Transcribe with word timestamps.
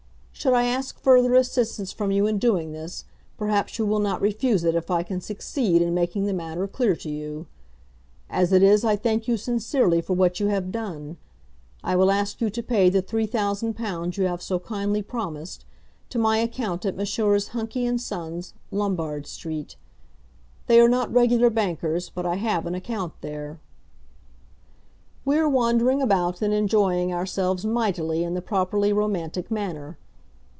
Should 0.33 0.53
I 0.53 0.63
ask 0.65 0.97
further 0.99 1.35
assistance 1.35 1.91
from 1.91 2.09
you 2.09 2.25
in 2.25 2.39
doing 2.39 2.71
this, 2.71 3.05
perhaps 3.37 3.77
you 3.77 3.85
will 3.85 3.99
not 3.99 4.21
refuse 4.21 4.63
it 4.63 4.73
if 4.73 4.89
I 4.89 5.03
can 5.03 5.21
succeed 5.21 5.83
in 5.83 5.93
making 5.93 6.25
the 6.25 6.33
matter 6.33 6.67
clear 6.67 6.95
to 6.95 7.09
you. 7.11 7.45
As 8.27 8.51
it 8.51 8.63
is 8.63 8.83
I 8.83 8.95
thank 8.95 9.27
you 9.27 9.37
sincerely 9.37 10.01
for 10.01 10.13
what 10.13 10.39
you 10.39 10.47
have 10.47 10.71
done. 10.71 11.17
I 11.83 11.95
will 11.95 12.09
ask 12.09 12.41
you 12.41 12.49
to 12.49 12.63
pay 12.63 12.89
the 12.89 13.03
£3000 13.03 14.17
you 14.17 14.23
have 14.25 14.41
so 14.41 14.57
kindly 14.57 15.03
promised, 15.03 15.63
to 16.09 16.17
my 16.17 16.39
account 16.39 16.87
at 16.87 16.95
Messrs. 16.97 17.49
Hunky 17.49 17.85
and 17.85 18.01
Sons, 18.01 18.55
Lombard 18.71 19.27
Street. 19.27 19.75
They 20.65 20.79
are 20.81 20.89
not 20.89 21.13
regular 21.13 21.51
bankers, 21.51 22.09
but 22.09 22.25
I 22.25 22.37
have 22.37 22.65
an 22.65 22.73
account 22.73 23.13
there. 23.21 23.59
We 25.23 25.37
are 25.37 25.47
wandering 25.47 26.01
about 26.01 26.41
and 26.41 26.51
enjoying 26.51 27.13
ourselves 27.13 27.63
mightily 27.63 28.23
in 28.23 28.33
the 28.33 28.41
properly 28.41 28.91
romantic 28.91 29.51
manner. 29.51 29.99